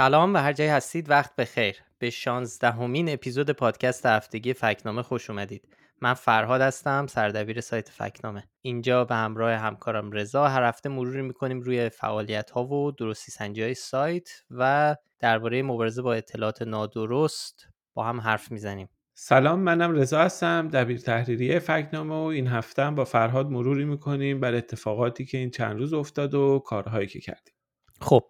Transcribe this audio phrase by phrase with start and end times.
[0.00, 1.76] سلام و هر جایی هستید وقت بخیر.
[1.98, 5.68] به شانزدهمین اپیزود پادکست هفتگی فکنامه خوش اومدید.
[6.00, 8.44] من فرهاد هستم سردبیر سایت فکنامه.
[8.62, 13.62] اینجا به همراه همکارم رضا هر هفته مروری می‌کنیم روی فعالیت ها و درستی سنجی
[13.62, 18.88] های سایت و درباره مبارزه با اطلاعات نادرست با هم حرف می‌زنیم.
[19.14, 24.54] سلام منم رضا هستم دبیر تحریریه فکنامه و این هفته با فرهاد مروری می‌کنیم بر
[24.54, 27.54] اتفاقاتی که این چند روز افتاد و کارهایی که کردیم.
[28.02, 28.24] خب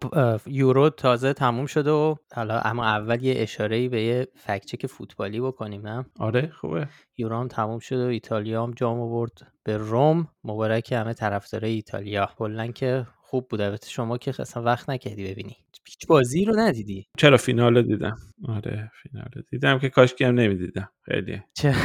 [0.47, 5.87] یورو تازه تموم شده و حالا اما اول یه اشاره به یه فکچک فوتبالی بکنیم
[5.87, 6.87] نه؟ آره خوبه.
[7.17, 9.31] یورو هم تموم شده و ایتالیا هم جام آورد
[9.63, 10.27] به روم.
[10.43, 12.29] مبارک همه طرفدارای ایتالیا.
[12.37, 13.61] کلا که خوب بود.
[13.61, 15.57] البته شما که اصلا وقت نکردی ببینی.
[15.85, 17.07] هیچ بازی رو ندیدی.
[17.17, 18.15] چرا فینال دیدم؟
[18.47, 20.89] آره فینال دیدم که کاش هم نمی‌دیدم.
[21.01, 21.41] خیلی.
[21.53, 21.75] چه؟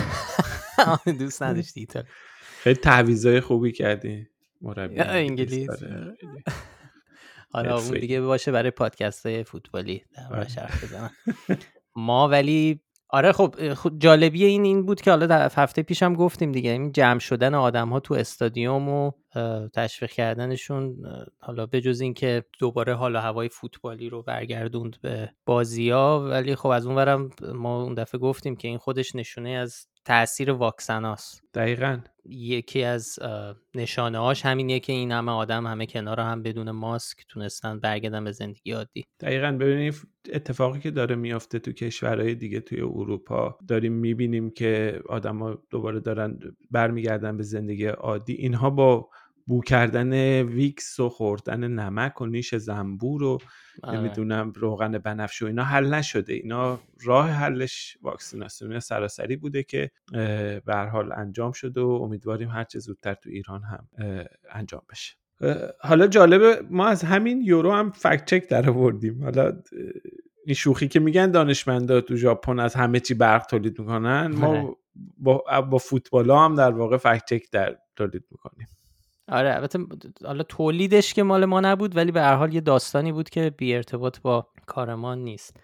[1.19, 2.09] دوست نداشتی ایتالیا
[2.63, 4.27] خیلی تعویضای خوبی کردی.
[4.61, 5.69] مربی انگلیس
[7.51, 10.05] حالا اون دیگه باشه برای پادکست های فوتبالی
[10.57, 11.11] حرف بزنم
[11.97, 16.71] ما ولی آره خب, خب جالبی این این بود که حالا هفته پیشم گفتیم دیگه.
[16.71, 19.11] این جمع شدن آدم ها تو استادیوم و
[19.75, 20.97] تشویق کردنشون
[21.39, 26.69] حالا به جز اینکه دوباره حالا هوای فوتبالی رو برگردوند به بازی ها ولی خب
[26.69, 31.43] از اونورم ما اون دفعه گفتیم که این خودش نشونه از تاثیر واکسناست.
[31.55, 31.99] دقیقا.
[32.29, 33.19] یکی از
[33.75, 38.33] نشانه هاش همینیه که این همه آدم همه کنار هم بدون ماسک تونستن برگردن به
[38.33, 39.05] زندگی عادی.
[39.21, 39.53] دقیقا.
[39.53, 39.95] ببینید
[40.33, 46.39] اتفاقی که داره میافته تو کشورهای دیگه توی اروپا داریم می‌بینیم که آدما دوباره دارن
[46.71, 48.33] برمیگردن به زندگی عادی.
[48.33, 49.09] اینها با
[49.47, 53.39] بو کردن ویکس و خوردن نمک و نیش زنبور و
[53.83, 53.99] آره.
[53.99, 59.91] نمی‌دونم روغن بنفش و اینا حل نشده اینا راه حلش واکسیناسیون سراسری بوده که
[60.67, 63.89] به حال انجام شده و امیدواریم هرچه زودتر تو ایران هم
[64.51, 65.17] انجام بشه
[65.81, 69.53] حالا جالبه ما از همین یورو هم فکت چک در آوردیم حالا
[70.47, 74.77] این شوخی که میگن دانشمندا تو ژاپن از همه چی برق تولید می‌کنن ما آره.
[75.19, 78.69] با, با فوتبال هم در واقع فکت چک در تولید می‌کنیم
[79.29, 79.79] آره البته
[80.25, 83.75] حالا تولیدش که مال ما نبود ولی به هر حال یه داستانی بود که بی
[83.75, 85.57] ارتباط با کارمان نیست.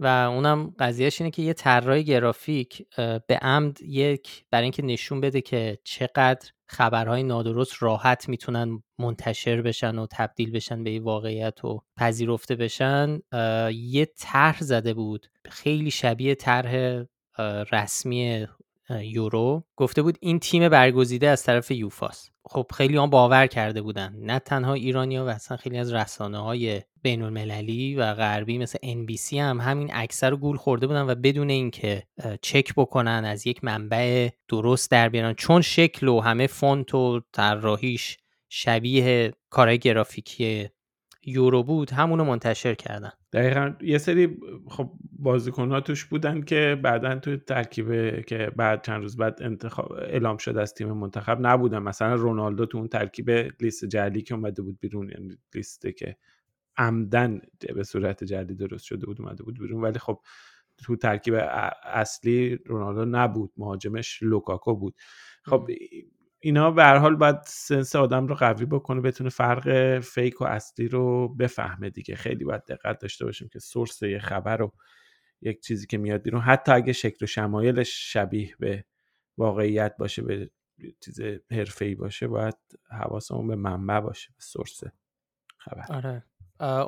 [0.00, 2.86] و اونم قضیهش اینه که یه طراح گرافیک
[3.26, 9.98] به عمد یک برای اینکه نشون بده که چقدر خبرهای نادرست راحت می‌تونن منتشر بشن
[9.98, 13.20] و تبدیل بشن به واقعیت و پذیرفته بشن
[13.72, 15.26] یه طرح زده بود.
[15.48, 17.04] خیلی شبیه طرح
[17.72, 18.46] رسمی
[18.90, 24.14] یورو گفته بود این تیم برگزیده از طرف یوفاس خب خیلی هم باور کرده بودن.
[24.18, 29.32] نه تنها ایرانیا و اصلا خیلی از رسانه های بین المللی و غربی مثل NBC
[29.32, 32.02] هم همین اکثر رو گول خورده بودن و بدون اینکه
[32.42, 35.34] چک بکنن از یک منبع درست در بیارن.
[35.34, 38.16] چون شکل و همه فونت و طراحیش
[38.48, 40.68] شبیه کارهای گرافیکی
[41.26, 43.12] یورو بود همونو منتشر کردن.
[43.36, 44.38] دقیقا یه سری
[44.68, 50.36] خب بازیکن توش بودن که بعدا تو ترکیب که بعد چند روز بعد انتخاب اعلام
[50.36, 51.78] شد از تیم منتخب نبودن.
[51.78, 56.16] مثلا رونالدو تو اون ترکیب لیست جعلی که اومده بود بیرون یعنی لیسته که
[56.76, 57.40] عمدن
[57.74, 59.82] به صورت جعلی درست شده بود اومده بود بیرون.
[59.82, 60.20] ولی خب
[60.78, 61.34] تو ترکیب
[61.82, 64.94] اصلی رونالدو نبود مهاجمش لوکاکو بود.
[65.42, 65.70] خب
[66.46, 70.88] اینا به هر حال باید sense آدم رو قوی بکنه بتونه فرق fake و اصلی
[70.88, 72.14] رو بفهمه دیگه.
[72.14, 74.72] خیلی باید دقت داشته باشیم که source یه خبر رو
[75.40, 76.40] یک چیزی که میاد بیرون.
[76.40, 78.84] حتی اگه شکل و شمایلش شبیه به
[79.38, 80.50] واقعیت باشه به
[81.00, 81.20] چیز
[81.50, 82.56] حرفه‌ای باشه باید
[82.90, 84.80] حواسمون به منبع باشه به سورس
[85.58, 85.84] خبر.
[85.88, 86.24] آره.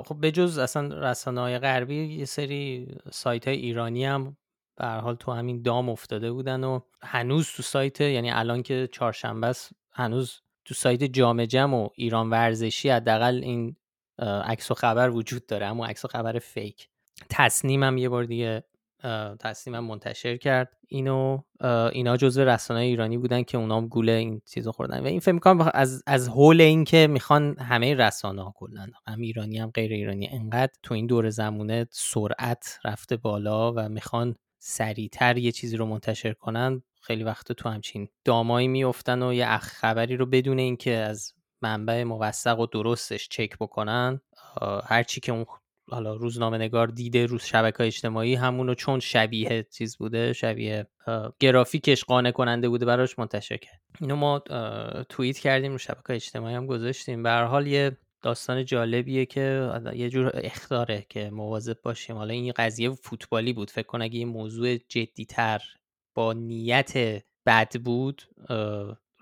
[0.02, 4.36] خب به جز اصلا رسانه های غربی یه سری سایت های ایرانی هم
[4.78, 9.46] به حال تو همین دام افتاده بودن و هنوز تو سایت یعنی الان که چهارشنبه
[9.46, 13.76] است هنوز تو سایت جام جم و ایران ورزشی حداقل این
[14.20, 16.88] عکس و خبر وجود داره اما عکس و خبر فیک.
[17.30, 18.64] تصنیمم یه بار دیگه
[19.40, 20.76] تصنیمم منتشر کرد.
[20.88, 21.42] اینو
[21.92, 25.00] اینا جزو رسانه ایرانی بودن که اونام گوله این چیزو خوردن.
[25.00, 29.20] و این فکر می‌کنم از از حول این که می‌خوان همه رسانه ها کلا هم
[29.20, 35.38] ایرانی هم غیر ایرانی انقدر تو این دور زمونه سرعت رفته بالا و می‌خوان سریعتر
[35.38, 40.26] یه چیزی رو منتشر کنن خیلی وقت تو همچین دامایی میفتن و یه خبری رو
[40.26, 41.32] بدون اینکه از
[41.62, 44.20] منبع موثق و درستش چک بکنن
[44.84, 45.46] هرچی که اون
[45.90, 50.86] حالا روزنامه نگار دیده روز شبکه اجتماعی همونو چون شبیه چیز بوده شبیه
[51.40, 53.80] گرافیکش قانع کننده بوده براش منتشر کرد.
[54.00, 54.38] اینو ما
[55.08, 57.22] توییت کردیم رو شبکه اجتماعی هم گذاشتیم.
[57.22, 62.16] به حال یه داستان جالبیه که یه جور اختاره که مواظب باشیم.
[62.16, 63.70] حالا این قضیه فوتبالی بود.
[63.70, 65.62] فکر کنم اگه یه موضوع جدیتر
[66.14, 68.22] با نیت بد بود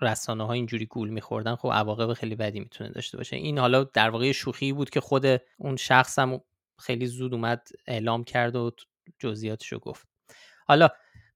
[0.01, 3.35] رسانه ها اینجوری گول میخوردن خب عواقب خیلی بدی می‌تونه داشته باشه.
[3.35, 5.25] این حالا در واقع شوخی بود که خود
[5.57, 6.41] اون شخص هم
[6.79, 8.71] خیلی زود اومد اعلام کرد و
[9.19, 10.07] جزئیاتشو گفت.
[10.67, 10.89] حالا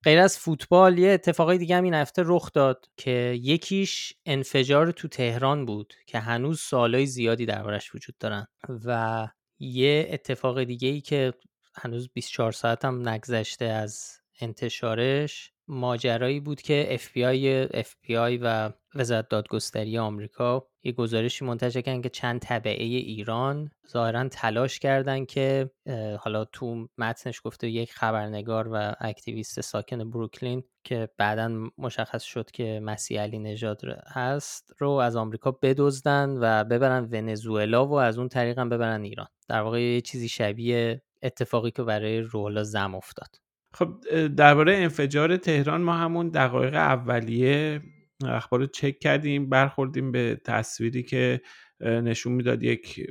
[0.03, 5.07] غیر از فوتبال یه اتفاقای دیگه هم این هفته رخ داد که یکیش انفجار تو
[5.07, 8.47] تهران بود که هنوز سوالای زیادی دربارش وجود دارن
[8.85, 9.27] و
[9.59, 11.33] یه اتفاق دیگه ای که
[11.75, 19.97] هنوز 24 ساعت هم نگذشته از انتشارش ماجرایی بود که FBI, FBI و وزارت دادگستری
[19.97, 25.71] آمریکا یه گزارشی منتشر کردن که چند طبعه ایران ظاهرا تلاش کردن که
[26.19, 32.79] حالا تو متنش گفته یک خبرنگار و اکتیویست ساکن بروکلین که بعدا مشخص شد که
[32.83, 38.59] مسیح علی نژاد هست رو از آمریکا بدزدن و ببرن ونزوئلا و از اون طریق
[38.59, 39.27] هم ببرن ایران.
[39.47, 43.35] در واقع یه چیزی شبیه اتفاقی که برای روحلا زم افتاد.
[43.73, 43.95] خب
[44.27, 47.81] درباره انفجار تهران ما همون دقایق اولیه
[48.27, 51.41] اخبار رو چک کردیم برخوردیم به تصویری که
[51.81, 53.07] نشون می‌داد یک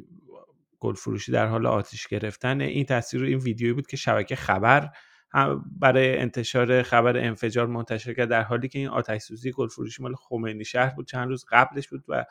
[0.78, 2.60] گل فروشی در حال آتیش گرفتن.
[2.60, 4.90] این تصویر این ویدیویی بود که شبکه خبر
[5.80, 10.14] برای انتشار خبر انفجار منتشر کرد در حالی که این آتش سوزی گل فروشی مال
[10.14, 11.06] خمینی شهر بود.
[11.06, 12.24] چند روز قبلش بود و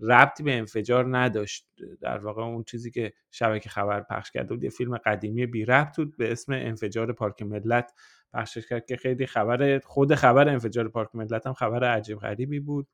[0.00, 1.66] ربطی به انفجار نداشت.
[2.00, 5.96] در واقع اون چیزی که شبکه خبر پخش کرده بود یه فیلم قدیمی بی ربط
[5.96, 7.92] بود به اسم انفجار پارک ملت
[8.32, 12.88] پخشش کرد که خیلی خبر خود خبر انفجار پارک ملت هم خبر عجیب غریبی بود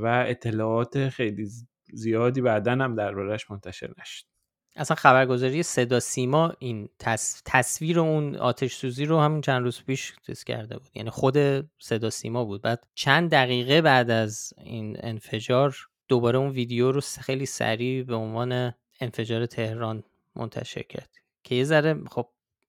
[0.00, 1.48] و اطلاعات خیلی
[1.92, 4.24] زیادی بعدا هم دربارش منتشر نشد.
[4.76, 6.88] اصلا خبرگزاری صدا سیما این
[7.44, 10.90] تصویر اون آتش سوزی رو همین چند روز پیش چیز کرده بود.
[10.94, 11.36] یعنی خود
[11.78, 12.62] صدا سیما بود.
[12.62, 15.76] بعد چند دقیقه بعد از این انفجار
[16.10, 20.02] دوباره اون ویدیو رو خیلی سریع به عنوان انفجار تهران
[20.36, 21.10] منتشر کرد.
[21.44, 22.28] که یه ذره خب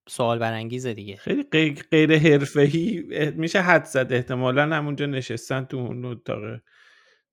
[0.09, 1.15] سوال برانگیزه دیگه.
[1.15, 1.43] خیلی
[1.91, 3.03] غیر حرفه‌ای
[3.35, 4.13] میشه حدس زد.
[4.13, 6.39] احتمالا همونجا نشستن تو اون اتاق.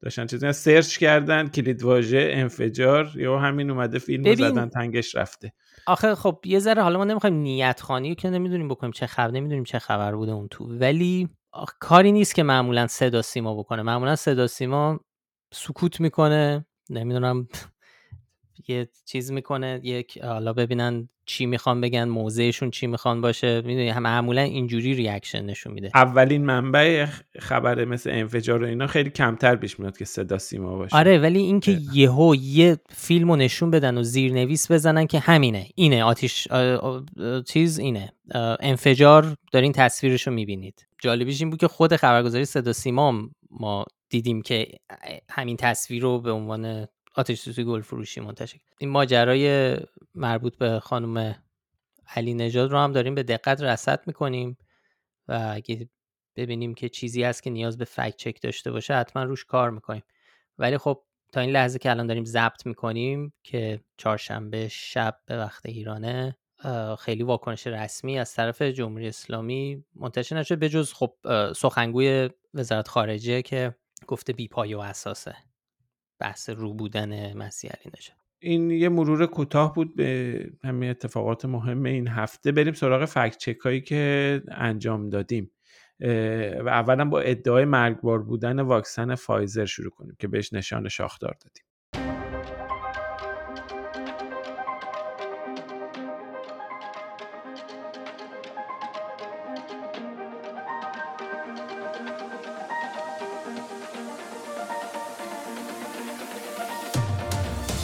[0.03, 5.53] داشتن چیزی search کردن کلید واژه انفجار یا همین اومده فیلم زدن تنگش رفته.
[5.87, 9.65] آخه خب یه ذره حالا ما نمی‌خوایم نیت خوانی که نمی‌دونیم بکنیم چه خبر نمی‌دونیم
[9.65, 10.65] چه خبر بوده اون تو.
[10.65, 11.29] ولی
[11.81, 13.83] کاری نیست که معمولا صدا سیما بکنه.
[13.83, 15.01] معمولا صدا سیما
[15.53, 17.49] سکوت می‌کنه نمی‌دونم
[18.69, 24.03] یه چیز می‌کنه یک حالا ببینن چی می‌خوان بگن موضعشون چی می‌خوان باشه می‌دونی هم
[24.03, 25.91] معمولا اینجوری reaction نشون میده.
[25.95, 27.07] اولین منبع
[27.39, 30.97] خبر مثل انفجار و اینا خیلی کمتر پیش میاد که صدا سیما باشه.
[30.97, 36.49] آره ولی اینکه یهو یه فیلمو نشون بدن و زیرنویس بزنن که همینه اینه آتیش
[37.47, 38.13] چیز اینه
[38.61, 40.87] انفجار دارین تصویرشو می‌بینید.
[40.99, 44.67] جالبیش این بود که خود خبرگزاری صدا سیما ما دیدیم که
[45.31, 49.77] همین تصویر رو به عنوان آتش سوزی گل فروشی منتشر این ماجرای
[50.15, 51.43] مربوط به خانم
[52.17, 54.59] علی نژاد رو هم داریم به دقت رصد می‌کنیم
[55.29, 55.89] و اگه
[56.37, 60.03] ببینیم که چیزی هست که نیاز به فکت چک داشته باشه حتما روش کار می‌کنیم.
[60.59, 61.03] ولی خب
[61.33, 66.37] تا این لحظه که الان داریم ضبط می‌کنیم که چهارشنبه شب به وقت ایرانه
[66.99, 70.57] خیلی واکنش رسمی از طرف جمهوری اسلامی منتشر نشده.
[70.57, 71.15] به جز خب
[71.57, 73.75] سخنگوی وزارت خارجه که
[74.09, 75.37] گفته بی پای و اساسه.
[76.19, 78.17] بحث رو بودن مسیح علی نژاد.
[78.39, 82.53] این یه مرور کوتاه بود به همین اتفاقات مهم این هفته.
[82.53, 85.51] بریم سراغ فکت چک هایی که انجام دادیم.
[86.65, 91.65] و اولا با ادعای مرگبار بودن واکسن فایزر شروع کنیم که بهش نشان شاخدار دادیم.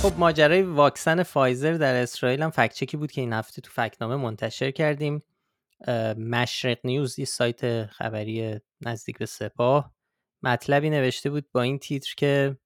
[0.05, 4.71] خب ماجرای واکسن فایزر در اسرائیل هم فکچکی بود که این هفته تو فکنامه منتشر
[4.71, 5.23] کردیم.
[6.19, 9.95] مشرق نیوز یه سایت خبری نزدیک به سپاه.
[10.43, 12.57] مطلبی نوشته بود با این تیتر که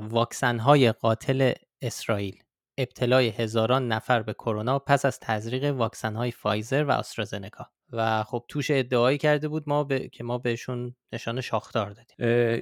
[0.00, 2.42] واکسن های قاتل اسرائیل
[2.78, 7.70] ابتلای هزاران نفر به کرونا پس از تزریق واکسن های فایزر و آسترازنکا.
[7.92, 10.08] و خب توش ادعایی کرده بود ما به...
[10.08, 12.16] که ما بهشون نشان شاخدار دادیم.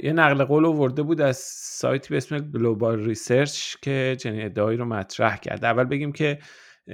[0.04, 4.84] یه نقل قول آورده بود از سایتی به اسم Global Research که چنین ادعایی رو
[4.84, 5.64] مطرح کرد.
[5.64, 6.38] اول بگیم که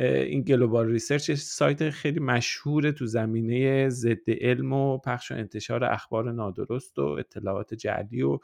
[0.03, 6.33] این Global Research سایت خیلی مشهور تو زمینه ضد علم و پخش و انتشار اخبار
[6.33, 8.39] نادرست و اطلاعات جعلی و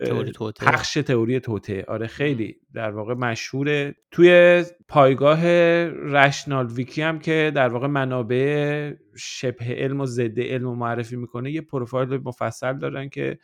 [0.00, 3.94] تئوری پخش تئوری توته آره خیلی در واقع مشهوره.
[4.10, 5.46] توی پایگاه
[5.88, 11.60] RationalWiki هم که در واقع منابع شبه علم و ضد علم و معرفی می‌کنه یه
[11.60, 13.38] پروفایل مفصل دارن که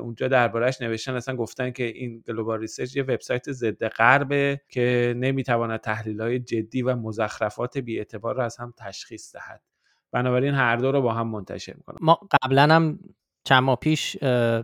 [0.00, 1.14] اونجا دربارهش نوشتن.
[1.14, 6.82] اصلا گفتن که این Global Research یه وبسایت ضد غربه که نمی‌تواند تحلیل های جدی
[6.82, 9.62] و مزخرفات بی اعتبار رو از هم تشخیص دهد.
[10.12, 12.98] بنابراین هر دو رو با هم منتشر می‌کنم ما قبلا هم
[13.44, 14.16] چند ماه پیش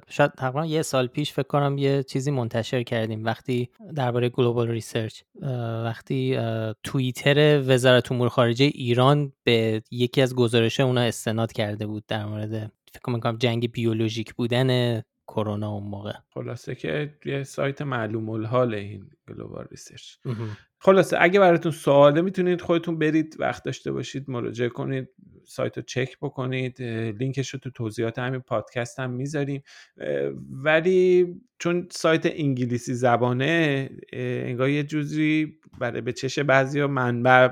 [0.08, 3.24] شاید تقریبا یه سال پیش فکر کنم یه چیزی منتشر کردیم.
[3.24, 5.22] وقتی درباره Global Research
[5.84, 6.38] وقتی
[6.82, 12.72] توییتر وزارت امور خارجه ایران به یکی از گزارش اونا استناد کرده بود در مورد
[12.92, 16.12] فکر می‌کنم جنگ بیولوژیک بودن کرونا اون موقع.
[16.34, 20.16] خلاصه که یه سایت معلوم الحال این Global Research
[20.78, 25.08] خلاصه اگه براتون سواله می‌تونید خودتون برید وقت داشته باشید مراجعه کنید.
[25.46, 29.62] سایت رو چک بکنید لینکش رو تو توضیحات همین پادکست هم می‌ذاریم.
[30.50, 37.48] ولی چون سایت انگلیسی زبانه انگار یه جوری برای به چش بعضی ها منبع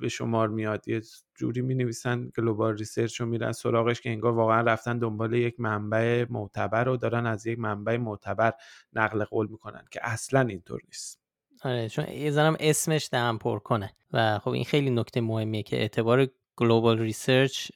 [0.00, 0.88] به شمار میاد.
[0.88, 1.02] یه
[1.34, 6.26] جوری می نویسن Global Research رو میرن سراغش که انگار واقعا رفتن دنبال یک منبع
[6.30, 8.52] معتبر رو دارن از یک منبع معتبر
[8.92, 11.20] نقل قول می‌کنن که اصلا اینطور نیست.
[11.62, 13.92] آره چون یه ذرم اسمش دهن پر کنه.
[14.12, 16.26] و خب این خیلی نکته مهمیه که اعتبار
[16.58, 17.70] Global Research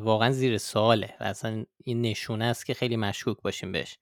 [0.00, 3.98] واقعا زیر سواله و اصلا این نشونه است که خیلی مشکوک باشیم بهش.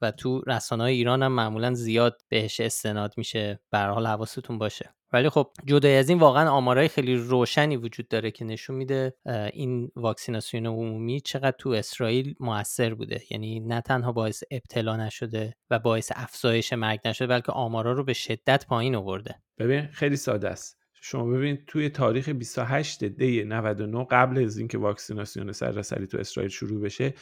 [0.00, 3.60] و تو رسانه های ایران هم معمولا زیاد بهش استناد میشه.
[3.70, 4.94] به حال حواستون باشه.
[5.12, 9.14] ولی خب جدای از این واقعا آمارهای خیلی روشنی وجود داره که نشون میده
[9.52, 13.22] این واکسیناسیون عمومی چقدر تو اسرائیل موثر بوده.
[13.30, 18.12] یعنی نه تنها باعث ابتلا نشده و باعث افزایش مرگ نشده بلکه آمارا رو به
[18.12, 19.34] شدت پایین آورده.
[19.58, 20.78] ببین خیلی ساده است.
[21.00, 26.80] شما ببین توی تاریخ 28 دی 99 قبل از اینکه واکسیناسیون سراسری تو اسرائیل شروع
[26.80, 27.14] بشه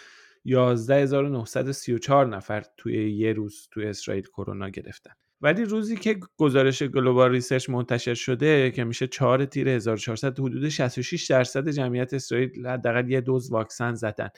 [0.45, 5.12] 11934 نفر توی یه روز توی اسرائیل کرونا گرفتن.
[5.40, 11.26] ولی روزی که گزارش Global Research منتشر شده که میشه 4 تیر 1400 حدود 66
[11.31, 14.28] درصد جمعیت اسرائیل حداقل یه دوز واکسن زدن.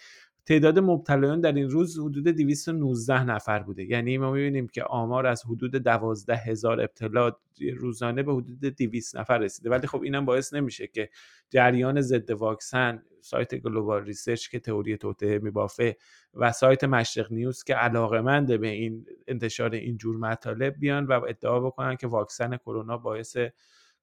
[0.47, 3.85] تعداد مبتلایان در این روز حدود 219 نفر بوده.
[3.85, 7.33] یعنی ما می‌بینیم که آمار از حدود 12 هزار ابتلا
[7.76, 9.71] روزانه به حدود 200 نفر رسیده.
[9.71, 11.11] ولی خب اینم باعث نمیشه که
[11.50, 15.97] جریان ضد واکسن سایت Global Research که تئوری توطئه میبافه
[16.35, 21.61] و سایت مشرق نیوز که علاقمنده به این انتشار این جور مطالب بیان و ادعا
[21.61, 23.37] بکنن که واکسن کرونا باعث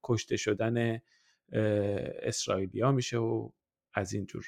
[0.03, 0.99] کشته شدن
[2.21, 3.49] اسرائیلیا میشه و
[3.93, 4.45] از این جور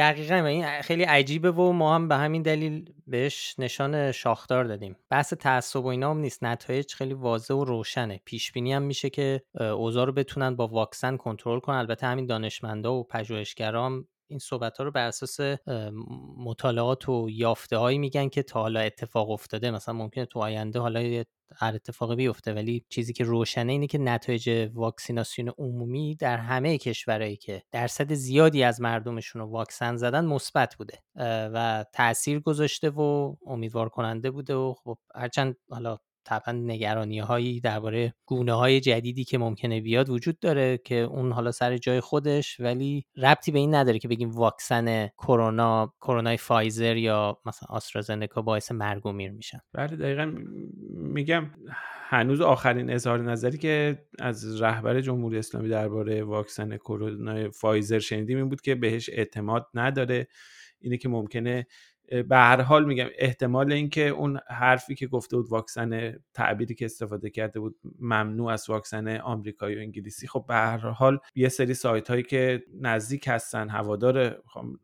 [0.00, 4.96] دقیقا این خیلی عجیبه و ما هم به همین دلیل بهش نشان شاخدار دادیم.
[5.10, 6.44] بحث تعصب و اینا هم نیست.
[6.44, 8.20] نتایج خیلی واضح و روشنه.
[8.24, 11.76] پیش بینی هم میشه که اوضاع رو بتونن با واکسن کنترل کنن.
[11.76, 15.40] البته همین دانشمندا و پژوهشگرام این صحبت ها رو بر اساس
[16.36, 19.70] مطالعات و یافته هایی میگن که تا حالا اتفاق افتاده.
[19.70, 21.24] مثلا ممکنه تو آینده حالا
[21.56, 27.36] هر اتفاقی بیفته ولی چیزی که روشنه اینه که نتایج واکسیناسیون عمومی در همه کشورهایی
[27.36, 30.98] که درصد زیادی از مردمشون رو واکسن زدن مثبت بوده
[31.54, 38.14] و تاثیر گذاشته و امیدوار کننده بوده و خب هرچند حالا طبعا نگرانی هایی درباره
[38.26, 43.06] گونه های جدیدی که ممکنه بیاد وجود داره که اون حالا سر جای خودش ولی
[43.16, 49.06] ربطی به این نداره که بگیم واکسن کرونا کرونای فایزر یا مثلا آسترازنکا باعث مرگ
[49.06, 49.58] و میر میشن.
[49.72, 50.34] بله دقیقا
[50.94, 51.50] میگم
[52.10, 58.48] هنوز آخرین اظهار نظری که از رهبر جمهوری اسلامی درباره واکسن کرونا فایزر شنیدیم این
[58.48, 60.28] بود که بهش اعتماد نداره.
[60.80, 61.66] اینه که ممکنه
[62.10, 67.30] به هر حال میگم احتمال اینکه اون حرفی که گفته بود واکسن تعبیری که استفاده
[67.30, 72.10] کرده بود ممنوع از واکسن آمریکایی و انگلیسی خب به هر حال یه سری سایت
[72.10, 74.42] هایی که نزدیک هستن هوادار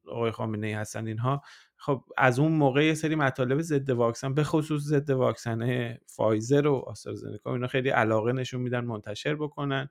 [0.08, 1.42] آقای خامنه ای هستن اینها
[1.76, 6.74] خب از اون موقع یه سری مطالب ضد واکسن به خصوص ضد واکسن فایزر و
[6.74, 9.88] آسترازنکا اینا خیلی علاقه نشون میدن منتشر بکنن.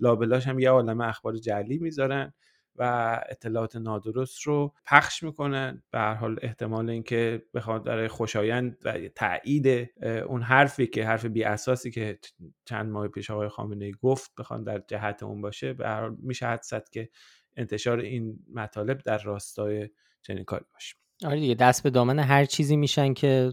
[0.00, 2.32] لابلاش هم یه عالم اخبار جعلی می‌ذارن.
[2.76, 9.08] و اطلاعات نادرست رو پخش می‌کنن به هر حال احتمال اینکه بخواد برای خوشایند و
[9.08, 9.90] تایید
[10.26, 12.18] اون حرفی که حرف بی اساسی که
[12.64, 16.16] چند ماه پیش آقای خامنه ای گفت بخوان در جهت اون باشه به هر حال
[16.22, 17.08] میشه حد که
[17.56, 19.90] انتشار این مطالب در راستای
[20.22, 21.03] چنین کاری باشه.
[21.24, 23.52] آره دیگه دست به دامن هر چیزی میشن که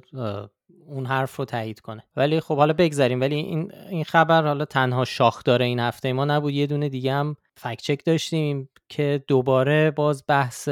[0.88, 2.04] اون حرف رو تایید کنه.
[2.16, 6.14] ولی خب حالا بگذاریم ولی این این خبر حالا تنها شاخ داره این هفته.
[6.14, 10.70] ما نبود یه دونه دیگه هم فکت چک داشتیم که دوباره باز بحث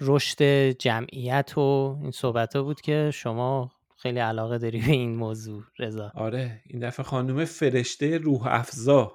[0.00, 5.62] رشد جمعیت و این صحبت ها بود که شما خیلی علاقه داری به این موضوع
[5.78, 6.12] رضا.
[6.14, 9.12] آره این دفعه خانم فرشته روح افزا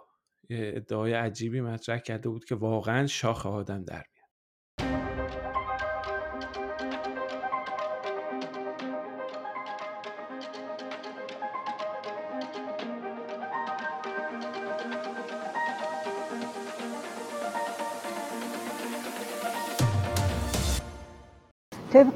[0.50, 4.04] ادعای عجیبی مطرح کرده بود که واقعا شاخ آدم در
[21.94, 22.16] طبق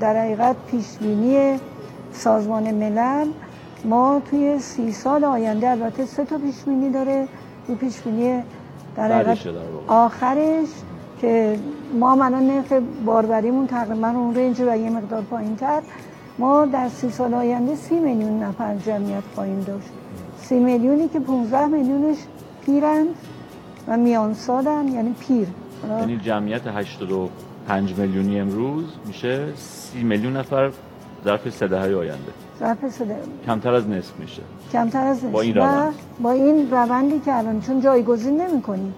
[0.00, 1.58] در حقیقت پیشبینی
[2.12, 3.26] سازمان ملل
[3.84, 7.28] ما توی سی سال آینده البته سه تا پیشبینی داره.
[7.68, 8.42] دو پیشبینی
[8.96, 9.38] در حقیقت
[9.86, 10.68] آخرش
[11.20, 11.58] که
[12.00, 12.72] ما الان نرخ
[13.06, 15.82] باروریمون تقریبا اون رنج و یه مقدار پایین تر
[16.38, 19.88] ما در سی سال آینده سی میلیون نفر جمعیت خواهیم داشت.
[20.42, 22.16] سی میلیونی که 15 میلیونش
[22.66, 23.08] پیرند
[23.88, 25.48] و میان سالن یعنی پیر.
[26.00, 26.66] یعنی جمعیت
[27.68, 30.70] 85 میلیونی امروز میشه سی میلیون نفر
[31.24, 32.32] ظرف سه دهه آینده.
[32.60, 33.16] ظرف سه
[33.46, 34.42] کمتر از نصف میشه.
[34.72, 35.32] کمتر از نصف.
[35.32, 35.94] با این روند.
[36.20, 38.94] با این روندی که الان چون جایگزین نمی‌کنیم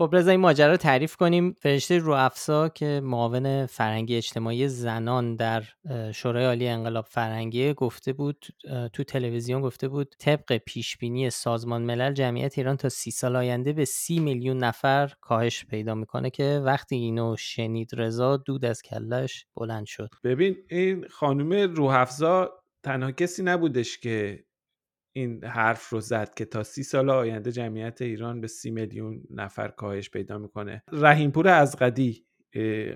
[0.00, 1.56] خب رضا این ماجرا رو تعریف کنیم.
[1.60, 5.62] فرشته رو افسا که معاون فرهنگی اجتماعی زنان در
[6.14, 8.46] شورای عالی انقلاب فرهنگی گفته بود
[8.92, 13.72] تو تلویزیون گفته بود طبق پیش بینی سازمان ملل جمعیت ایران تا سی سال آینده
[13.72, 19.46] به سی میلیون نفر کاهش پیدا می‌کنه که وقتی اینو شنید رضا دود از کلش
[19.56, 20.10] بلند شد.
[20.24, 22.50] ببین این خانم روحفزا
[22.84, 24.44] تنها کسی نبودش که
[25.12, 29.68] این حرف رو زد که تا سی سال آینده جمعیت ایران به سی میلیون نفر
[29.68, 30.82] کاهش پیدا می‌کنه.
[30.92, 32.26] رحیمپور از قدی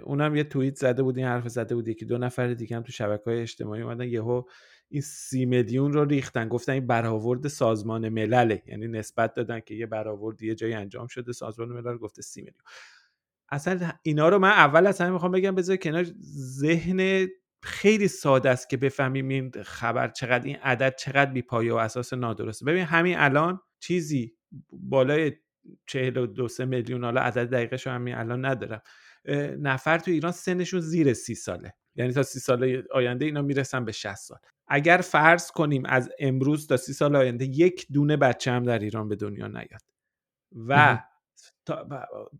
[0.04, 2.92] اونم یه توییت زده بود این حرف زده بود که دو نفر دیگه هم تو
[2.92, 4.42] شبکه های اجتماعی اومدن یهو
[4.88, 6.48] این سی میلیون رو ریختن.
[6.48, 11.32] گفتن این برآورد سازمان ملله یعنی نسبت دادن که یه برآورد یه جایی انجام شده
[11.32, 12.62] سازمان ملل گفته سی میلیون.
[13.48, 16.06] اصلا اینا رو من اول از همه می‌خوام بگم بذار کنار
[16.60, 17.28] ذهن
[17.64, 22.64] خیلی ساده است که بفهمیم این خبر چقدر این عدد چقدر بیپایه و اساس نادرسته.
[22.64, 24.36] ببین همین الان چیزی
[24.72, 25.32] بالای
[25.86, 28.82] 42 میلیون حالا عدد دقیقش همین الان ندارم.
[29.58, 31.74] نفر تو ایران سنشون زیر سی ساله.
[31.94, 34.38] یعنی تا سی سال آینده اینا می‌رسن به 60 سال.
[34.66, 39.08] اگر فرض کنیم از امروز تا سی سال آینده یک دونه بچه هم در ایران
[39.08, 39.82] به دنیا نیاد.
[40.68, 40.98] و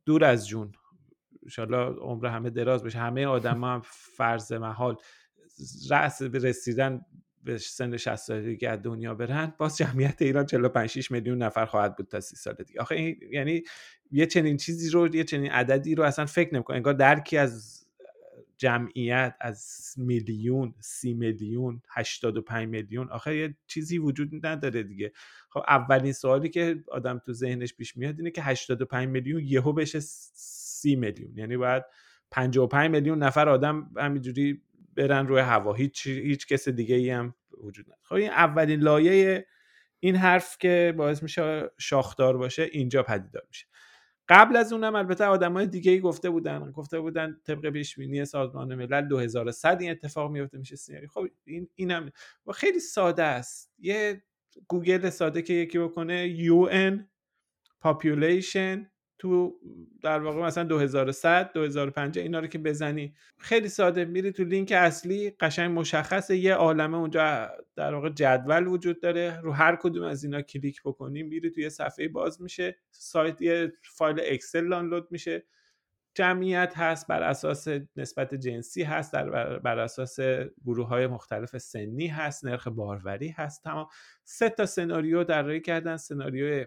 [0.04, 0.73] دور از جون
[1.44, 2.98] انشالله عمر همه دراز بشه.
[2.98, 3.82] همه آدم هم
[4.16, 4.96] فرض محال
[5.90, 7.00] رأس رسیدن
[7.44, 11.96] به سن 60 سالگی از دنیا برن باز جمعیت ایران 45 6 میلیون نفر خواهد
[11.96, 12.80] بود تا 30 سال دیگه.
[12.80, 13.62] آخه این یعنی
[14.10, 16.76] یه چنین چیزی رو یه چنین عددی رو اصلا فکر نمی‌کنه.
[16.76, 17.85] انگار درکی از
[18.57, 25.12] جمعیت از میلیون سی میلیون 85 میلیون آخه یه چیزی وجود نداره دیگه.
[25.50, 30.00] خب اولین سوالی که آدم تو ذهنش پیش میاد اینه که 85 میلیون یهو بشه
[30.85, 31.38] سی میلیون.
[31.38, 31.83] یعنی باید
[32.31, 34.62] 55 میلیون نفر آدم همینجوری
[34.97, 35.73] برن روی هوا.
[35.73, 38.01] هیچ هیچ کس دیگه ای هم وجود نداره.
[38.03, 39.47] خب این اولین لایه
[40.01, 43.66] این حرف که باعث میشه شاخدار باشه اینجا پدیدار میشه.
[44.29, 48.75] قبل از اونم البته آدمای دیگه ای گفته بودن گفته بودن طبق پیش بینی سازمان
[48.75, 52.11] ملل 2100 این اتفاق میفته میشه سی میلیون خب این اینم
[52.47, 53.73] و خیلی ساده است.
[53.79, 54.23] یه
[54.68, 56.99] گوگل ساده که یکی بکنه UN
[57.87, 58.93] population
[59.24, 59.60] تو
[60.02, 64.04] در واقع مثلا 2100 2050 اینا رو که بزنی خیلی ساده.
[64.04, 66.37] میری تو لینک اصلی قشنگ مشخصه.
[66.37, 69.40] یه عالمه اونجا در واقع جدول وجود داره.
[69.42, 72.78] رو هر کدوم از اینا کلیک بکنی میری توی صفحه باز میشه.
[72.90, 75.44] سایت یه فایل اکسل دانلود میشه.
[76.14, 79.12] جمعیت هست بر اساس نسبت جنسی هست.
[79.12, 80.16] در بر اساس
[80.64, 82.44] گروه های مختلف سنی هست.
[82.44, 83.62] نرخ باروری هست.
[83.62, 83.87] تمام.
[84.24, 85.96] سه تا سناریو در کردن.
[85.96, 86.66] سناریو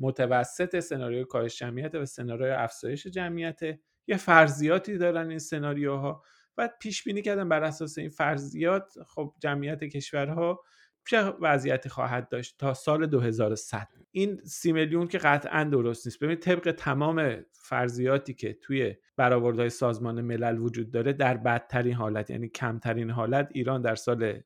[0.00, 3.60] متوسط سناریوی کاهش جمعیت و سناریوی افزایش جمعیت.
[4.06, 6.22] یه فرضیاتی دارن این سناریوها
[6.56, 10.64] و پیش بینی کردن بر اساس این فرضیات خب جمعیت کشورها
[11.08, 16.18] چه وضعیتی خواهد داشت تا سال 2100 این سی میلیون که قطعا درست نیست.
[16.18, 22.48] ببینید طبق تمام فرضیاتی که توی برآوردهای سازمان ملل وجود داره در بدترین حالت یعنی
[22.48, 24.40] کمترین حالت ایران در سال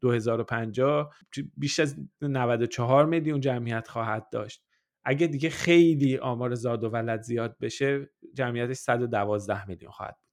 [0.00, 1.14] 2050
[1.56, 4.64] بیش از 94 میلیون جمعیت خواهد داشت.
[5.04, 10.24] اگه دیگه خیلی آمار زاد و ولد زیاد بشه جمعیتش 112 میلیون خواهد بود.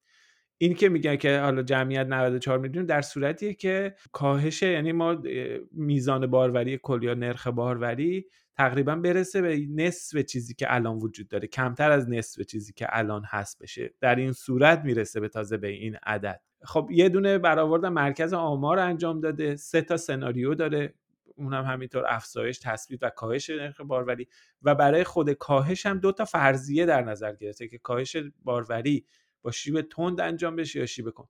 [0.58, 5.24] این که میگن که حالا جمعیت 94 میلیون در صورتیه که کاهش یعنی ما
[5.72, 8.26] میزان باروری کل یا نرخ باروری
[8.58, 11.48] تقریبا برسه به نصف چیزی که الان وجود داره.
[11.48, 13.94] کمتر از نصف چیزی که الان هست بشه.
[14.02, 16.42] در این صورت می‌رسه به تازه به این عدد.
[16.64, 19.56] خب یه دونه برآورد مرکز آمار انجام داده.
[19.56, 20.94] سه تا سناریو داره.
[21.36, 24.28] اونم همینطور افزایش تثبیت و کاهش نرخ باروری
[24.62, 29.06] و برای خود کاهش هم دو تا فرضیه در نظر گرفته که کاهش باروری
[29.42, 31.28] با شیب تند انجام بشه یا شیب کن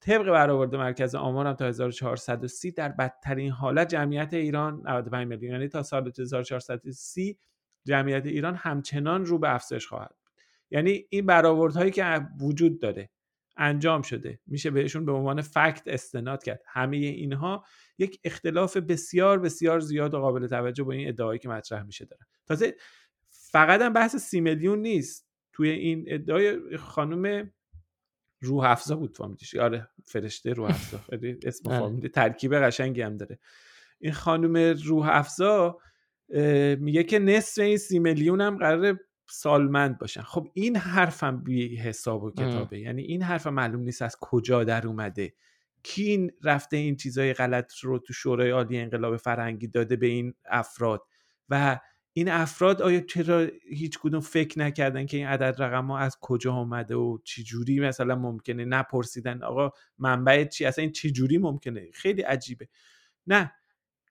[0.00, 5.68] طبق برآورد مرکز آمار هم تا 1430 در بدترین حالت جمعیت ایران 95 میلیون یعنی
[5.68, 7.38] تا سال 1430
[7.84, 10.14] جمعیت ایران همچنان رو به افزایش خواهد
[10.70, 13.10] یعنی این برآوردهایی که وجود داره
[13.56, 14.40] انجام شده.
[14.46, 16.62] میشه بهشون به عنوان فکت استناد کرد.
[16.66, 17.64] همه اینها
[17.98, 22.26] یک اختلاف بسیار بسیار زیاد و قابل توجه با این ادعایی که مطرح میشه دارن
[22.46, 22.76] تازه
[23.28, 25.26] فقط هم بحث سی میلیون نیست.
[25.52, 27.52] توی این ادعای خانم
[28.40, 31.00] روح افزا بود فامیلیش آره فرشته روح افزا
[31.42, 31.78] اسم بله.
[31.78, 33.38] فامیلی ترکیب قشنگی هم داره.
[33.98, 35.78] این خانم روح افزا
[36.78, 40.22] میگه که نصف این سی میلیون هم قراره سالمند باشن.
[40.22, 42.80] خب این حرفم بی حساب و کتابه.
[42.80, 45.34] یعنی این حرف معلوم نیست از کجا در اومده.
[45.82, 50.34] کی این رفته این چیزای غلط رو تو شورای عالی انقلاب فرهنگی داده به این
[50.44, 51.02] افراد؟
[51.48, 51.80] و
[52.12, 56.52] این افراد آیا چرا هیچ کدوم فکر نکردن که این عدد رقم ها از کجا
[56.52, 61.90] آمده و چی جوری مثلا ممکنه؟ نپرسیدن آقا منبع چی؟ اصلا این چی جوری ممکنه؟
[61.92, 62.68] خیلی عجیبه.
[63.26, 63.52] نه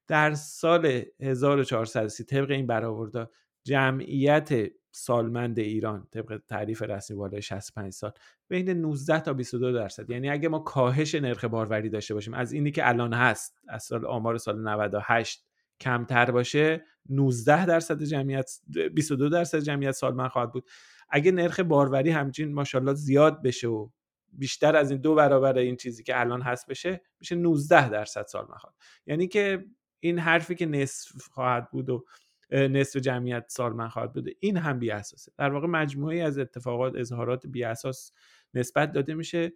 [0.07, 3.31] در سال 1430 طبق این برآوردا
[3.63, 8.11] جمعیت سالمند ایران طبق تعریف رسمی بالای 65 سال
[8.47, 10.09] بین 19 تا 22 درصد.
[10.09, 14.05] یعنی اگه ما کاهش نرخ باروری داشته باشیم از اینی که الان هست از سال
[14.05, 15.45] آمار سال 98
[15.79, 18.51] کمتر باشه 19 درصد جمعیت
[18.93, 20.69] 22 درصد جمعیت سالمند خواهد بود.
[21.09, 23.89] اگه نرخ باروری همچین ماشاءالله زیاد بشه و
[24.33, 28.57] بیشتر از این دو برابر این چیزی که الان هست بشه میشه 19 درصد سالمند
[28.57, 28.75] خواهد.
[29.05, 29.65] یعنی که
[29.99, 32.05] این حرفی که نصف خواهد بود و
[32.51, 37.47] نصف جمعیت سالمند خواهد بود این هم بی اساسه در واقع مجموعه از اتفاقات اظهارات
[37.47, 38.11] بی اساس
[38.53, 39.51] نسبت داده میشه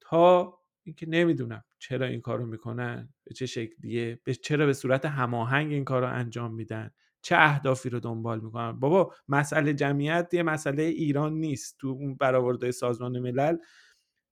[0.00, 5.72] تا اینکه نمی‌دونم چرا این کارو می‌کنن به چه شکلیه به چرا به صورت هماهنگ
[5.72, 6.90] این کارو انجام میدن
[7.22, 8.72] چه اهدافی رو دنبال می‌کنن.
[8.72, 11.76] بابا مسئله جمعیت یه مسئله ایران نیست.
[11.78, 13.56] تو اون برآورده سازمان ملل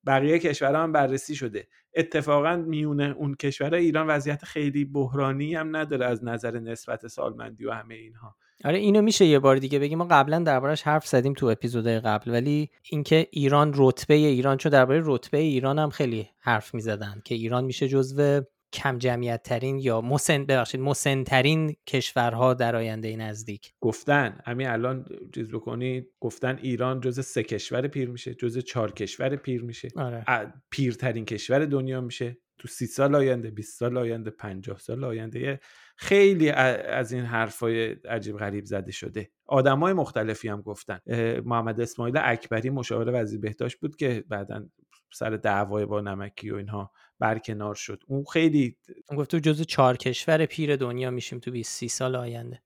[0.07, 1.69] بقیه کشورها هم بررسی شده.
[1.95, 7.71] اتفاقا میونه اون کشورها ایران وضعیت خیلی بحرانی هم نداره از نظر نسبت سالمندی و
[7.71, 8.37] همه اینها.
[8.64, 9.99] آره اینو میشه یه بار دیگه بگیم.
[9.99, 15.03] ما قبلا دربارش حرف زدیم تو اپیزودهای قبل ولی اینکه ایران رتبه ایران چون درباره
[15.05, 20.44] رتبه ایران هم خیلی حرف می‌زدن که ایران میشه جزو کم جمعیت ترین یا مسن
[20.44, 24.38] ببخشید مسن ترین کشورها در آینده نزدیک؟ گفتن.
[24.44, 29.62] همین الان چیز بکنی گفتن ایران جز سه کشور پیر میشه جز چهار کشور پیر
[29.62, 29.88] میشه.
[29.96, 30.24] آره.
[30.70, 32.38] پیرترین کشور دنیا میشه.
[32.59, 35.61] تو سی سال آینده 20 سال آینده 50 سال آینده
[35.96, 39.31] خیلی از این حرفای عجیب غریب زده شده.
[39.46, 40.98] آدمای مختلفی هم گفتن.
[41.44, 44.66] محمد اسماعیل اکبری مشاور وزیر بهداشت بود که بعدا
[45.12, 48.03] سر دعوای با نمکی و اینها برکنار شد.
[48.07, 48.77] اون خیلی
[49.16, 52.62] گفت تو جزو چهار کشور پیر دنیا میشیم تو 20 سی سال آینده.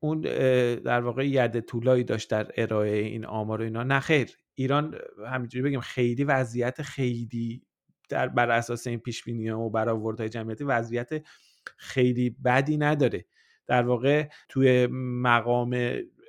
[0.00, 0.20] اون
[0.80, 3.82] در واقع ید طولایی داشت در ارائه این آمار و اینا.
[3.82, 7.62] نه خیر ایران همینجوری بگیم خیلی وضعیت خیلی
[8.08, 11.08] در بر اساس این پیش بینی و برآوردهای جمعیتی وضعیت
[11.76, 13.24] خیلی بدی نداره.
[13.66, 14.86] در واقع توی
[15.22, 15.76] مقام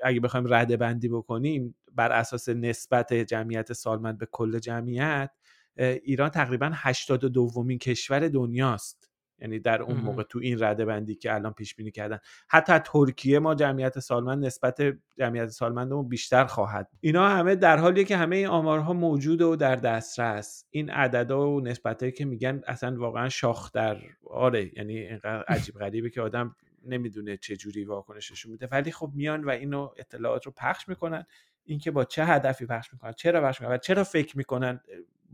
[0.03, 5.29] اگه بخوایم رده بندی بکنیم بر اساس نسبت جمعیت سالمند به کل جمعیت
[5.77, 9.11] ایران تقریبا 82 دومین کشور دنیاست.
[9.39, 12.19] یعنی در اون موقع تو این رده بندی که الان پیش بینی کردن.
[12.47, 14.81] حتی ترکیه ما جمعیت سالمند نسبت
[15.17, 16.89] جمعیت سالمندمون بیشتر خواهد.
[16.99, 20.65] اینا همه در حالیه که همه این آمارها موجوده و در دسترس.
[20.69, 23.97] این عددا و نسبتهایی که میگن اصلا واقعا شاخ در
[24.29, 24.77] آره.
[24.77, 28.67] یعنی اینقدر عجیب غریبه که آدم نمی‌دونه چه جوری واکنششون میده.
[28.71, 31.25] ولی خب میان و اینو اطلاعات رو پخش می‌کنن.
[31.65, 34.79] اینکه با چه هدفی پخش می‌کنن چرا پخش می‌کنن و چرا فکر می‌کنن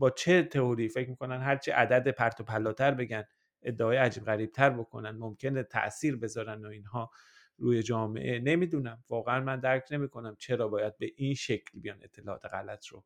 [0.02, 3.24] با چه تئوری فکر می‌کنن؟ هرچی عدد پرت و پلاتر بگن
[3.62, 7.10] ادعای عجیب غریب تر بکنن ممکنه تاثیر بذارن و اینها
[7.58, 9.04] روی جامعه؟ نمی‌دونم.
[9.08, 13.04] واقعا من درک نمی‌کنم چرا باید به این شکل بیان اطلاعات غلط رو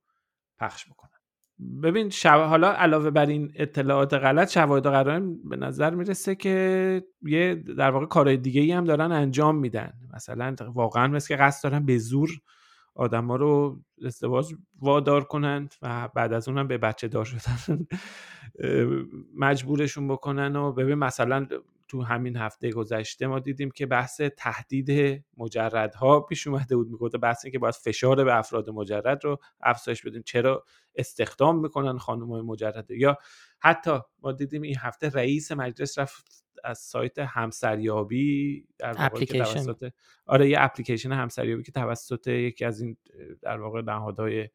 [0.58, 1.10] پخش بکنن.
[1.82, 2.28] ببین شو...
[2.28, 8.06] حالا علاوه بر این اطلاعات غلط شواهد و به نظر می‌رسه که یه در واقع
[8.06, 9.92] کارهای دیگه ای هم دارن انجام میدن.
[10.14, 12.30] مثلا واقعا مثل که قصد دارن به زور
[12.96, 17.86] آدما رو ازدواج وادار کنند و بعد از اونم به بچه دار شدن
[19.36, 21.46] مجبورشون بکنن و ببین مثلا
[21.88, 27.44] تو همین هفته گذشته ما دیدیم که بحث تهدید مجردها پیش اومده بود می‌گفت بحث
[27.44, 30.22] این که باید فشار به افراد مجرد رو افزایش بدیم.
[30.22, 33.18] چرا استخدام می‌کنن خانم های مجرد یا
[33.60, 39.92] حتی ما دیدیم این هفته رئیس مجلس رفت از سایت همسریابی در واقع که توسط
[40.26, 42.96] آره یه اپلیکیشن همسریابی که توسط یکی از این
[43.42, 44.48] در واقع نهادهای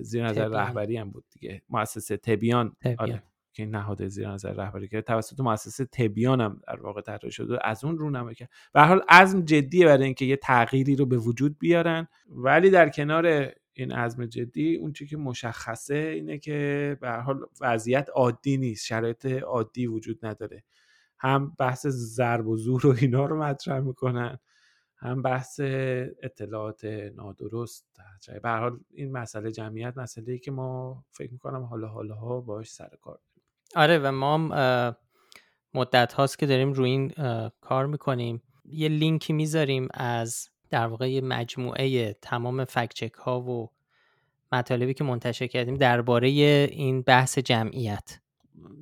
[0.00, 1.62] زیر نظر رهبری هم بود دیگه.
[1.68, 6.80] مؤسسه تبیان, آره که این نهاد زیر نظر رهبری که توسط مؤسسه تبیان هم در
[6.80, 7.58] واقع طراحی شده.
[7.66, 11.58] از اون رونمایی که به حال عزم جدیه برای اینکه یه تغییری رو به وجود
[11.58, 12.08] بیارن.
[12.28, 18.08] ولی در کنار این عزم جدی اون چی که مشخصه اینه که به حال وضعیت
[18.14, 20.64] عادی نیست شرایط عادی وجود نداره.
[21.18, 24.38] هم بحث ضرب و زور و اینا رو مطرح می‌کنن
[24.96, 25.60] هم بحث
[26.22, 27.86] اطلاعات نادرست.
[28.28, 32.40] در به حال این مسئله جمعیت مسئله ای که ما فکر می‌کنم حالا حالا ها
[32.40, 33.18] باش سر کار
[33.76, 34.38] آره و ما
[35.74, 37.08] مدت هاست که داریم روی این
[37.60, 38.42] کار می‌کنیم.
[38.64, 43.70] یه لینکی می‌ذاریم از در واقع یه مجموعه تمام فکچک ها و
[44.52, 48.18] مطالبی که منتشر کردیم درباره این بحث جمعیت.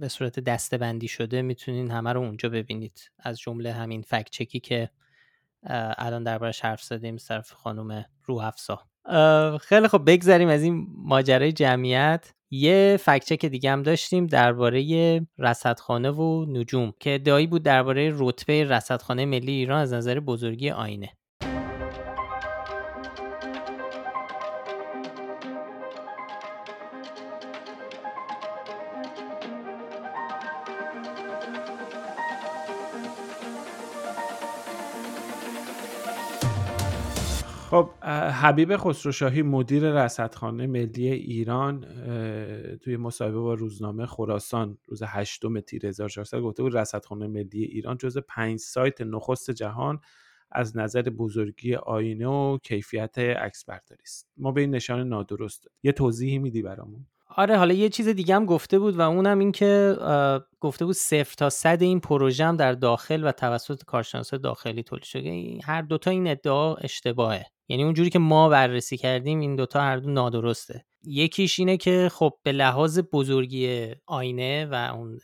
[0.01, 0.41] به صورت
[0.75, 3.11] بندی شده می‌تونین همه رو اونجا ببینید.
[3.19, 4.91] از جمله همین فکچکی که
[5.99, 8.81] الان دربارش حرف زدیم صرف خانم روحفزا
[9.61, 12.33] خیلی خب بگذریم از این ماجرای جمعیت.
[12.51, 19.25] یه فکچک دیگه هم داشتیم درباره رصدخانه و نجوم که ادعایی بود درباره رتبه رصدخانه
[19.25, 21.09] ملی ایران از نظر بزرگی آینه.
[37.73, 37.91] خب
[38.43, 41.87] حبیب خسروشاهی مدیر رصدخانه ملی ایران
[42.83, 48.19] توی مصاحبه با روزنامه خراسان روز 8 تیر 1400 گفته بود رصدخانه ملی ایران جز
[48.19, 50.01] پنج سایت نخست جهان
[50.51, 54.29] از نظر بزرگی آینه و کیفیت عکس برداری است.
[54.37, 57.07] ما به این نشان نادرست یه توضیحی میدی برامون؟
[57.37, 59.97] آره حالا یه چیز دیگه هم گفته بود و اونم این که
[60.61, 65.05] گفته بود صفر تا صد این پروژه هم در داخل و توسط کارشناس داخلی تولید
[65.05, 65.59] شده.
[65.65, 67.47] هر دوتا این ادعا اشتباهه.
[67.73, 70.85] یعنی اونجوری که ما بررسی کردیم این دوتا هر دو نادرسته.
[71.05, 75.19] یکیش اینه که خب به لحاظ بزرگی آینه و اون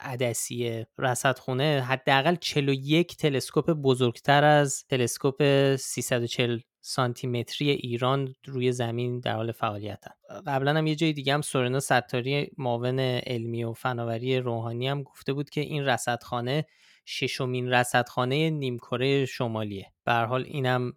[0.00, 5.42] عدسی رصدخونه حداقل 41 تلسکوپ بزرگتر از تلسکوپ
[5.76, 10.04] 340 سانتیمتری ایران روی زمین در حال فعالیت
[10.46, 15.32] قبلا هم یه جای دیگه هم سورنا ستاری معاون علمی و فناوری روحانی هم گفته
[15.32, 16.66] بود که این رصدخانه
[17.10, 19.92] ششمین رصدخانه نیمکره شمالیه.
[20.04, 20.92] به حال اینم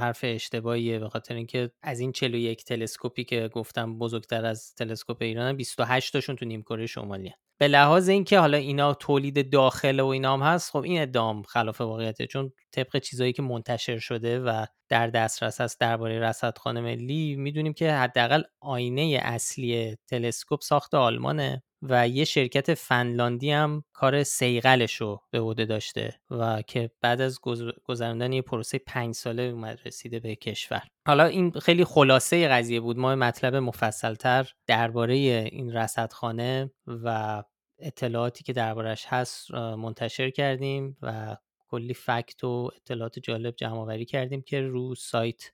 [0.00, 5.56] حرف اشتباهیه به خاطر اینکه از این 41 تلسکوپی که گفتم بزرگتر از تلسکوپ ایران
[5.56, 7.34] 28 تاشون تو نیمکره شمالیه.
[7.58, 11.80] به لحاظ اینکه حالا اینا تولید داخل و اینا هم هست خب این ادام خلاف
[11.80, 12.26] واقعیته.
[12.26, 17.92] چون طبق چیزایی که منتشر شده و در دسترس هست درباره رصدخانه ملی می‌دونیم که
[17.92, 21.62] حداقل آینه اصلی تلسکوپ ساخت آلمانه.
[21.82, 27.40] و یه شرکت فنلاندی هم کار سیغلش رو به عهده داشته و که بعد از
[27.84, 30.82] گذراندن یه پروسه پنج ساله اومد رسیده به کشور.
[31.06, 32.98] حالا این خیلی خلاصه قضیه بود.
[32.98, 35.14] ما مطلب مفصلتر درباره
[35.52, 37.42] این رصدخانه و
[37.78, 41.36] اطلاعاتی که دربارش هست منتشر کردیم و
[41.68, 45.52] کلی فکت و اطلاعات جالب جمع آوری کردیم که رو سایت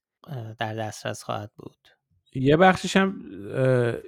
[0.58, 1.88] در دسترس خواهد بود.
[2.34, 3.20] یه بخشش هم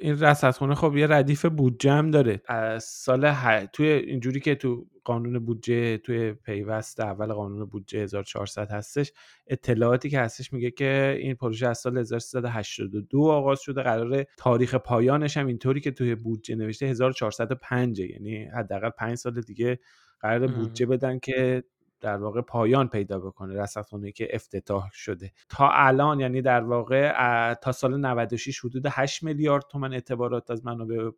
[0.01, 2.43] این رصدخونه خب یه ردیف بودجه هم داره.
[2.47, 3.67] از سال ه...
[3.67, 9.13] توی اینجوری که تو قانون بودجه توی پیوست اول قانون بودجه 1400 هستش
[9.47, 13.83] اطلاعاتی که هستش میگه که این پروژه از سال 1382 آغاز شده.
[13.83, 19.79] قرار تاریخ پایانش هم اینطوری که توی بودجه نوشته 1405 یعنی حداقل 5 سال دیگه
[20.21, 21.65] قرار بودجه بدن که
[22.05, 25.33] در واقع پایان پیدا بکنه رصدخونه که افتتاح شده.
[25.49, 31.11] تا الان یعنی در واقع تا سال 96 حدود 8 میلیارد تومن اعتبارات از منابع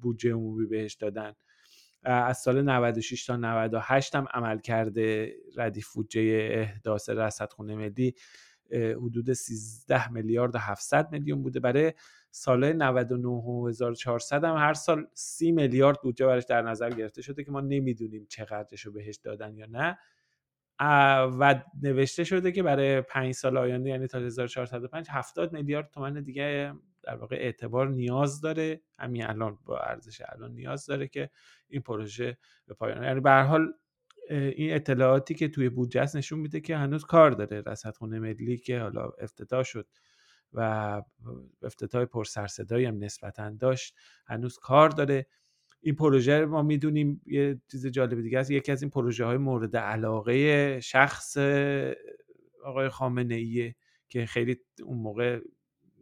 [0.00, 1.32] بودجه عمومی بهش دادن.
[2.02, 8.14] از سال 96 تا 98 هم عمل کرده ردیف بودجه احداث رصدخونه ملی
[8.72, 11.60] حدود 13 میلیارد و 700 میلیون بوده.
[11.60, 11.92] برای
[12.30, 17.44] سال 99 و 1400 هم هر سال 30 میلیارد بودجه براش در نظر گرفته شده
[17.44, 19.98] که ما نمی‌دونیم چقدرش رو بهش دادن یا نه.
[21.40, 26.74] و نوشته شده که برای پنج سال آینده یعنی تا 1405 70 میلیارد تومن دیگه
[27.02, 28.80] در واقع اعتبار نیاز داره.
[28.98, 31.30] همین الان با ارزش الان نیاز داره که
[31.68, 33.72] این پروژه به پایان یعنی به حال
[34.30, 39.10] این اطلاعاتی که توی بودجه نشون میده که هنوز کار داره رصدخونه ملی که حالا
[39.18, 39.86] افتتاح شد
[40.52, 41.02] و
[41.62, 43.94] افتتاح پرسرصدایی هم نسبتا داشت
[44.26, 45.26] هنوز کار داره.
[45.82, 48.50] این پروژه ما می‌دونیم یه چیز جالب دیگه است.
[48.50, 51.36] یکی از این پروژه های مورد علاقه شخص
[52.64, 53.76] آقای خامنه ایه
[54.08, 55.40] که خیلی اون موقع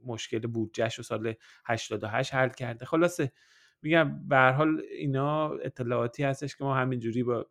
[0.06, 1.34] مشکل بودجهش رو سال
[1.66, 2.84] 88 حل کرده.
[2.84, 3.32] خلاصه
[3.82, 7.46] میگم به حال اینا اطلاعاتی هستش که ما همینجوری با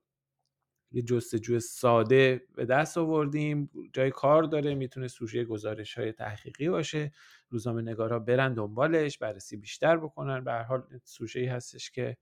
[0.92, 3.70] یه جستجو ساده به دست آوردیم.
[3.94, 7.12] جای کار داره می‌تونه سوژه گزارش های تحقیقی باشه.
[7.50, 10.44] روزنامه نگارا برن دنبالش بررسی بیشتر بکنن.
[10.44, 12.18] به هر حال سوژه هستش که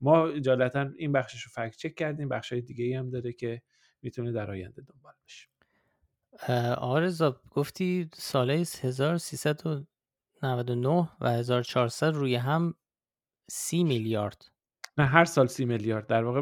[0.00, 2.28] ما اجالتا این بخشش رو فکت چک کردیم.
[2.28, 3.62] بخش های دیگه ای هم داره که
[4.02, 5.48] می‌تونه در آینده دنبال بشه.
[6.78, 12.74] آرزا گفتی ساله 1399 و 1400 روی هم
[13.50, 14.55] 30 میلیارد.
[14.98, 16.06] نه هر سال سی میلیارد.
[16.06, 16.40] در واقع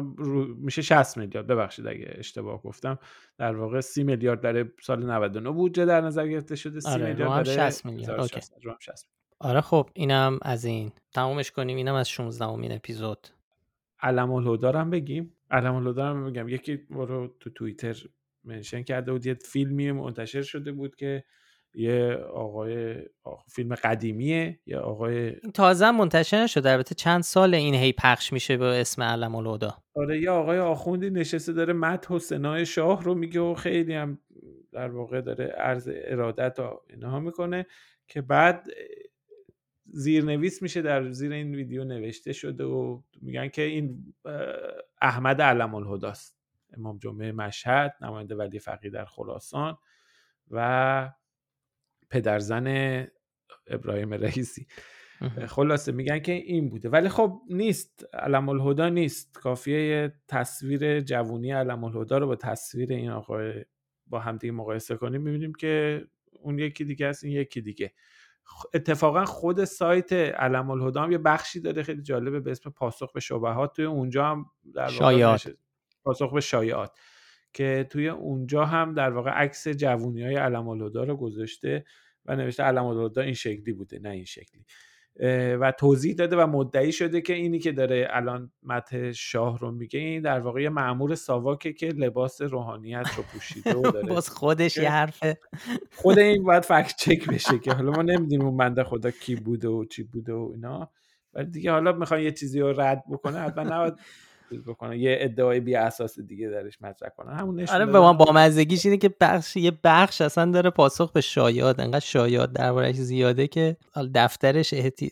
[0.57, 1.47] میشه 60 میلیارد.
[1.47, 2.99] ببخشید اگه اشتباه گفتم.
[3.37, 6.79] در واقع سی میلیارد برای سال 99 بودجه در نظر گرفته شده.
[6.79, 8.19] سی آره میلیارد برای 60 میلیارد.
[8.19, 8.39] اوکی.
[9.39, 10.91] آره خب اینم از این.
[11.13, 11.77] تمومش کنیم.
[11.77, 13.27] اینم از 16 امین اپیزود.
[14.01, 15.33] علم الهدا هم بگیم.
[15.51, 16.49] علم الهدا هم بگم.
[16.49, 17.95] یکی رو تو توییتر
[18.43, 19.25] منشن کرده بود.
[19.25, 21.23] یه فیلمی منتشر شده بود که
[21.77, 22.95] یه آقای
[23.47, 28.65] فیلم قدیمیه یه آقای تازه منتشر نشده البته چند سال این هی پخش میشه به
[28.65, 29.77] اسم علم الهدا.
[29.95, 34.19] آره یه آقای آخوندی نشسته داره مت و شاه رو میگه و خیلی هم
[34.71, 37.65] در واقع داره عرض ارادت و اینها می‌کنه
[38.07, 38.67] که بعد
[39.85, 44.13] زیرنویس میشه در زیر این ویدیو نوشته شده و میگن که این
[45.01, 46.35] احمد علم الهداست.
[46.77, 49.77] امام جمعه مشهد نماینده ولی فقیه در خراسان
[50.51, 51.11] و
[52.09, 53.07] پدرزن
[53.67, 54.67] ابراهیم رئیسی.
[55.47, 56.89] خلاصه میگن که این بوده.
[56.89, 58.05] ولی خب نیست.
[58.13, 59.39] علم الهدا نیست.
[59.39, 63.65] کافیه تصویر جوونی علم الهدا رو با تصویر این آقای
[64.07, 65.21] با همدیگه مقایسه کنیم.
[65.21, 66.03] می‌بینیم که
[66.41, 67.93] اون یکی دیگه است این یکی دیگه.
[68.73, 71.83] اتفاقا خود سایت علم الهدا هم یه بخشی داره.
[71.83, 72.39] خیلی جالبه.
[72.39, 73.75] به اسم پاسخ به شبهات.
[73.75, 75.51] توی اونجا هم در شایعات.
[76.03, 76.97] پاسخ به شایعات.
[77.55, 81.85] که توی اونجا هم در واقع عکس جوونی های علم الهدا رو گذاشته
[82.25, 84.65] و نوشته علم الهدا این شکلی بوده نه این شکلی.
[85.59, 89.99] و توضیح داده و مدعی شده که اینی که داره الان مت شاه رو میگه
[89.99, 94.77] این در واقع یه معمور ساواکه که لباس روحانیت رو پوشیده و داره باز خودش
[94.77, 95.37] یه حرفه.
[95.95, 99.67] خود این باید فکت چک بشه که حالا ما نمی‌دونیم اون بنده خدا کی بوده
[99.67, 100.91] و چی بوده و اینا.
[101.33, 103.93] ولی دیگه حالا می‌خوان یه چیزی رو رد بکنه حتما نباید
[104.67, 104.97] بکنه.
[104.97, 108.85] یه ادعای بی اساس دیگه درش مطرح کنن همون نشون آره به ما با مزگیش
[108.85, 113.77] اینه که بخش یه بخش اصلا داره پاسخ به شایعات انقدر شایعات دربارش زیاده که
[114.15, 115.11] دفترش احتی...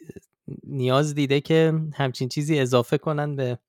[0.64, 3.60] نیاز دیده که همچین چیزی اضافه کنن به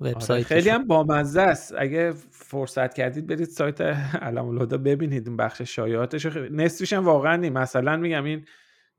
[0.00, 1.74] وبسایت آره خیلی هم بامزه است.
[1.78, 5.28] اگه فرصت کردید برید سایت علم الهدا ببینید.
[5.28, 7.52] اون بخش شایعاتش نصفش هم واقعا نیم.
[7.52, 8.44] مثلا میگم این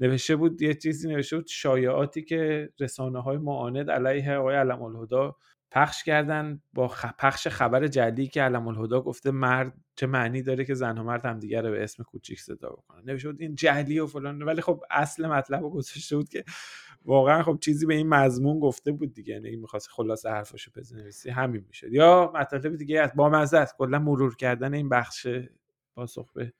[0.01, 5.35] نوشته بود یه چیزی نوشته بود شایعاتی که رسانه های معاند علیه آقای علم الهدا
[5.71, 6.87] پخش کردن با
[7.19, 11.25] پخش خبر جدی که علم الهدا گفته مرد چه معنی داره که زن و مرد
[11.25, 13.01] هم دیگر رو به اسم کوچیک صدا بکنن.
[13.05, 16.43] نوشته بود این جهلی و فلان ولی خب اصل مطلب رو گذاشته بود که
[17.05, 21.65] واقعا خب چیزی به این مضمون گفته بود دیگه یعنی می‌خواست خلاصه حرفاشو بزنویسی همین
[21.67, 21.93] می‌شد.
[21.93, 25.27] یا مطلب دیگه با مزه است کلا مرور کردن این بخش
[25.95, 26.53] پاسخ به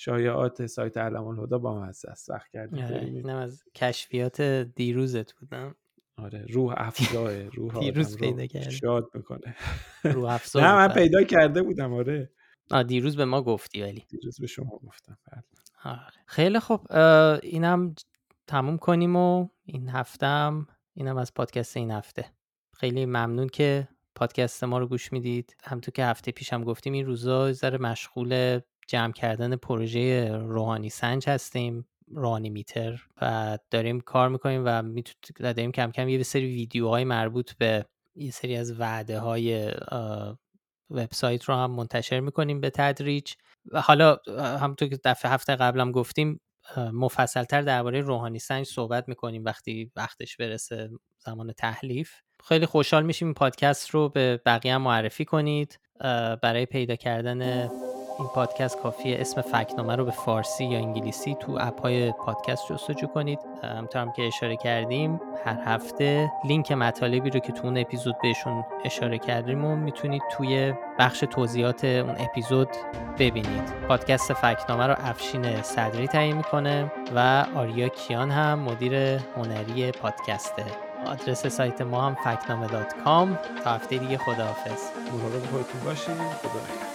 [0.00, 2.84] شایعات سایت علم الهدا با مزه است وقت کردیم.
[2.84, 4.40] آره، اینم از کشفیات
[4.76, 5.74] دیروزت بودم.
[6.16, 9.56] آره روح افزاه روح دیروز پیدا کرد شاد می‌کنه.
[10.04, 12.30] روح افزا نه من پیدا کرده بودم آره.
[12.70, 14.04] آه دیروز به ما گفتی ولی.
[14.08, 15.42] دیروز به شما گفتم بله.
[15.84, 16.12] آره.
[16.26, 16.92] خیلی خب
[17.42, 17.94] اینم
[18.46, 22.24] تموم کنیم و این هفتم اینم از پادکست این هفته.
[22.76, 25.56] خیلی ممنون که پادکست ما رو گوش می‌دید.
[25.64, 31.88] همطور که هفته پیشم گفتیم این روزا ذره مشغول جمع کردن پروژه روحانی سنج هستیم
[32.14, 34.82] روحانی میتر و داریم کار می‌کنیم و
[35.38, 39.72] داریم کم کم یه سری ویدیوهای مربوط به یه سری از وعده های
[40.90, 43.32] وبسایت رو هم منتشر می‌کنیم به تدریج.
[43.72, 46.40] و حالا همونطور که دفعه هفته قبلم گفتیم
[46.76, 52.12] مفصلتر درباره روحانی سنج صحبت می‌کنیم وقتی وقتش برسه زمان تحلیف.
[52.44, 55.78] خیلی خوشحال میشیم این پادکست رو به بقیه معرفی کنید.
[56.42, 57.42] برای پیدا کردن
[58.18, 63.06] این پادکست کافیه اسم فکنامه رو به فارسی یا انگلیسی تو اپ های پادکست جستجو
[63.06, 63.38] کنید.
[63.62, 68.64] همطور هم که اشاره کردیم هر هفته لینک مطالبی رو که تو اون اپیزود بهشون
[68.84, 72.68] اشاره کردیم و می‌تونید توی بخش توضیحات اون اپیزود
[73.18, 73.72] ببینید.
[73.88, 78.94] پادکست فکنامه رو افشین صدری تعیین می‌کنه و آریا کیان هم مدیر
[79.36, 80.87] هنری پادکسته.
[81.08, 83.38] آدرس سایت ما هم فکنامه دات کام.
[83.64, 84.82] تا هفته دیگه خداحافظ.
[85.12, 86.87] مراقب خودتون باشید خدا